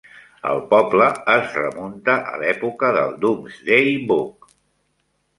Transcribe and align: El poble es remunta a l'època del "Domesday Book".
El 0.51 0.61
poble 0.69 1.09
es 1.33 1.51
remunta 1.59 2.15
a 2.31 2.39
l'època 2.43 2.89
del 2.95 3.13
"Domesday 3.25 3.93
Book". 4.13 4.49